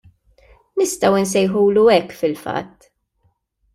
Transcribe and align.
Nistgħu 0.81 1.19
nsejħulu 1.23 1.85
hekk 1.99 2.19
fil-fatt. 2.23 2.93